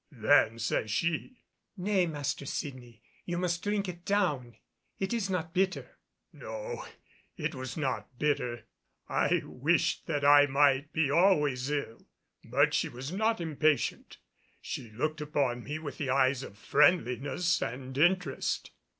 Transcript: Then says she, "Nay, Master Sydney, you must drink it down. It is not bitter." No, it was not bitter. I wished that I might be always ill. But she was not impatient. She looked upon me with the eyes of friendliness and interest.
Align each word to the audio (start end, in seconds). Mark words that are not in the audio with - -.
Then 0.17 0.57
says 0.57 0.89
she, 0.89 1.37
"Nay, 1.77 2.07
Master 2.07 2.47
Sydney, 2.47 3.03
you 3.23 3.37
must 3.37 3.61
drink 3.63 3.87
it 3.87 4.03
down. 4.03 4.57
It 4.97 5.13
is 5.13 5.29
not 5.29 5.53
bitter." 5.53 5.99
No, 6.33 6.87
it 7.37 7.53
was 7.53 7.77
not 7.77 8.17
bitter. 8.17 8.65
I 9.07 9.43
wished 9.45 10.07
that 10.07 10.25
I 10.25 10.47
might 10.47 10.91
be 10.91 11.11
always 11.11 11.69
ill. 11.69 12.07
But 12.43 12.73
she 12.73 12.89
was 12.89 13.11
not 13.11 13.39
impatient. 13.39 14.17
She 14.59 14.89
looked 14.89 15.21
upon 15.21 15.63
me 15.65 15.77
with 15.77 15.99
the 15.99 16.09
eyes 16.09 16.41
of 16.41 16.57
friendliness 16.57 17.61
and 17.61 17.95
interest. 17.95 18.71